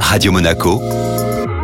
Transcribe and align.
Radio 0.00 0.32
Monaco, 0.32 0.80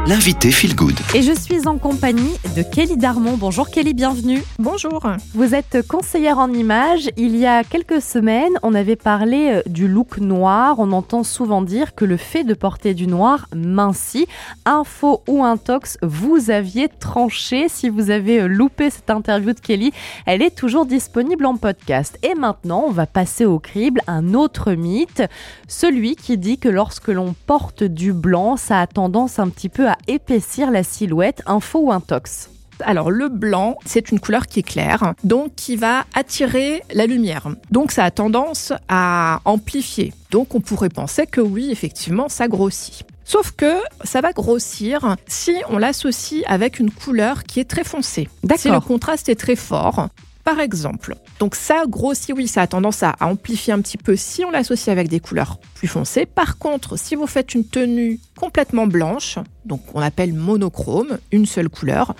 l'invité 0.06 0.50
Feel 0.50 0.74
Good. 0.74 0.98
Et 1.14 1.22
je 1.22 1.32
suis 1.32 1.68
en 1.68 1.78
compagnie 1.78 2.32
de 2.56 2.62
Kelly 2.62 2.96
Darmon. 2.96 3.36
Bonjour 3.36 3.70
Kelly, 3.70 3.94
bienvenue. 3.94 4.42
Bonjour. 4.58 5.00
Vous 5.32 5.54
êtes 5.54 5.86
conseillère 5.86 6.38
en 6.38 6.52
images. 6.52 7.08
Il 7.16 7.36
y 7.36 7.46
a 7.46 7.62
quelques 7.62 8.02
semaines, 8.02 8.52
on 8.64 8.74
avait 8.74 8.96
parlé 8.96 9.52
euh, 9.52 9.62
du 9.66 9.86
look 9.86 10.18
noir. 10.18 10.76
On 10.78 10.90
entend 10.90 11.22
souvent 11.22 11.62
dire 11.62 11.94
que 11.94 12.04
le 12.04 12.16
fait 12.16 12.42
de 12.42 12.54
porter 12.54 12.94
du 12.94 13.06
noir 13.06 13.46
mincit. 13.54 14.26
Info 14.64 15.22
ou 15.28 15.44
intox, 15.44 15.98
vous 16.02 16.50
aviez 16.50 16.88
tranché. 16.88 17.68
Si 17.68 17.88
vous 17.88 18.10
avez 18.10 18.40
euh, 18.40 18.48
loupé 18.48 18.90
cette 18.90 19.10
interview 19.10 19.52
de 19.52 19.60
Kelly, 19.60 19.92
elle 20.26 20.42
est 20.42 20.54
toujours 20.54 20.86
disponible 20.86 21.46
en 21.46 21.56
podcast. 21.56 22.18
Et 22.24 22.34
maintenant, 22.34 22.84
on 22.88 22.92
va 22.92 23.06
passer 23.06 23.44
au 23.44 23.60
crible 23.60 24.00
un 24.08 24.34
autre 24.34 24.72
mythe, 24.72 25.22
celui 25.68 26.16
qui 26.16 26.38
dit 26.38 26.58
que 26.58 26.68
lorsque 26.68 27.08
l'on 27.08 27.34
porte 27.46 27.84
du 27.84 28.12
blanc, 28.12 28.56
ça 28.56 28.80
a 28.80 28.86
tendance 28.88 29.38
un 29.38 29.48
petit 29.48 29.68
peu 29.68 29.88
à 29.88 29.91
épaissir 30.06 30.70
la 30.70 30.82
silhouette. 30.82 31.42
Info 31.46 31.80
ou 31.80 31.92
intox 31.92 32.48
alors 32.84 33.10
le 33.10 33.28
blanc, 33.28 33.78
c'est 33.84 34.10
une 34.10 34.18
couleur 34.18 34.46
qui 34.46 34.60
est 34.60 34.64
claire, 34.64 35.14
donc 35.22 35.54
qui 35.54 35.76
va 35.76 36.04
attirer 36.14 36.82
la 36.92 37.06
lumière. 37.06 37.48
Donc 37.70 37.92
ça 37.92 38.04
a 38.04 38.10
tendance 38.10 38.72
à 38.88 39.40
amplifier. 39.44 40.12
Donc 40.30 40.54
on 40.54 40.60
pourrait 40.60 40.88
penser 40.88 41.26
que 41.26 41.40
oui, 41.40 41.68
effectivement, 41.70 42.28
ça 42.28 42.48
grossit. 42.48 43.04
Sauf 43.24 43.52
que 43.52 43.76
ça 44.04 44.20
va 44.20 44.32
grossir 44.32 45.16
si 45.26 45.54
on 45.68 45.78
l'associe 45.78 46.42
avec 46.46 46.80
une 46.80 46.90
couleur 46.90 47.44
qui 47.44 47.60
est 47.60 47.70
très 47.70 47.84
foncée. 47.84 48.28
Si 48.56 48.68
le 48.68 48.80
contraste 48.80 49.28
est 49.28 49.36
très 49.36 49.56
fort, 49.56 50.08
par 50.44 50.60
exemple. 50.60 51.16
Donc 51.38 51.54
ça 51.54 51.84
grossit, 51.88 52.34
oui, 52.34 52.48
ça 52.48 52.62
a 52.62 52.66
tendance 52.66 53.02
à 53.02 53.16
amplifier 53.20 53.72
un 53.72 53.80
petit 53.80 53.98
peu 53.98 54.16
si 54.16 54.44
on 54.44 54.50
l'associe 54.50 54.88
avec 54.88 55.08
des 55.08 55.20
couleurs 55.20 55.58
plus 55.74 55.88
foncées. 55.88 56.26
Par 56.26 56.58
contre, 56.58 56.98
si 56.98 57.14
vous 57.14 57.26
faites 57.26 57.54
une 57.54 57.64
tenue 57.64 58.20
complètement 58.36 58.86
blanche, 58.86 59.38
donc 59.64 59.82
on 59.94 60.00
appelle 60.00 60.32
monochrome, 60.32 61.18
une 61.30 61.46
seule 61.46 61.68
couleur, 61.68 62.14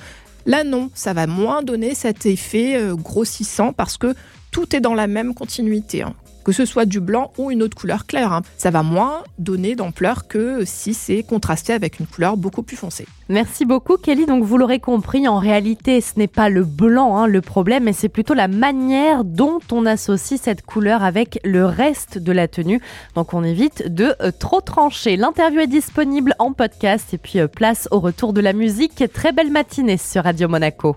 là 0.47 0.65
non, 0.65 0.91
ça 0.95 1.13
va 1.13 1.27
moins 1.27 1.63
donner 1.63 1.95
cet 1.95 2.27
effet 2.27 2.77
euh, 2.77 2.95
grossissant 2.95 3.73
parce 3.73 3.97
que 3.99 4.15
tout 4.51 4.75
est 4.77 4.81
dans 4.81 4.95
la 4.95 5.07
même 5.07 5.35
continuité. 5.35 6.05
Que 6.45 6.53
ce 6.53 6.65
soit 6.65 6.85
du 6.85 7.01
blanc 7.01 7.33
ou 7.39 7.51
une 7.51 7.63
autre 7.63 7.77
couleur 7.77 8.07
claire. 8.07 8.33
Hein. 8.33 8.43
Ça 8.57 8.71
va 8.71 8.83
moins 8.83 9.23
donner 9.39 9.75
d'ampleur 9.75 10.27
que 10.27 10.65
si 10.65 10.95
c'est 10.95 11.23
contrasté 11.23 11.73
avec 11.73 12.01
une 12.01 12.07
couleur 12.07 12.37
beaucoup 12.37 12.63
plus 12.63 12.77
foncée. 12.77 13.07
Merci 13.29 13.65
beaucoup 13.65 13.97
Kelly. 13.97 14.27
Donc 14.27 14.45
vous 14.45 14.59
l'aurez 14.59 14.81
compris, 14.81 15.27
en 15.27 15.39
réalité 15.39 16.01
ce 16.01 16.19
n'est 16.19 16.27
pas 16.27 16.49
le 16.49 16.65
blanc 16.65 17.17
hein, 17.17 17.27
le 17.27 17.41
problème, 17.41 17.85
mais 17.85 17.93
c'est 17.93 18.09
plutôt 18.09 18.35
la 18.35 18.49
manière 18.49 19.25
dont 19.25 19.61
on 19.71 19.87
associe 19.87 20.41
cette 20.41 20.63
couleur 20.63 21.03
avec 21.03 21.41
le 21.45 21.65
reste 21.65 22.19
de 22.19 22.33
la 22.33 22.49
tenue. 22.49 22.81
Donc 23.15 23.35
on 23.35 23.43
évite 23.43 23.89
de 23.89 24.15
euh, 24.21 24.31
trop 24.37 24.61
trancher. 24.61 25.17
L'interview 25.17 25.61
est 25.61 25.67
disponible 25.67 26.35
en 26.39 26.53
podcast 26.53 27.15
et 27.15 27.19
puis 27.19 27.39
euh, 27.39 27.47
place 27.47 27.89
au 27.91 28.01
retour 28.01 28.33
de 28.33 28.41
la 28.41 28.53
musique. 28.53 29.05
Très 29.13 29.33
belle 29.33 29.51
matinée 29.51 29.97
sur 29.97 30.25
Radio 30.25 30.49
Monaco. 30.49 30.97